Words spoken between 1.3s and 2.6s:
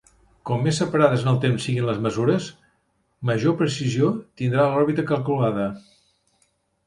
el temps siguin les mesures,